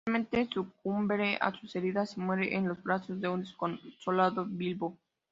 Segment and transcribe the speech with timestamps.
[0.07, 4.97] Finalmente sucumbe a sus heridas y muere en los brazos de un desconsolado Bilbo.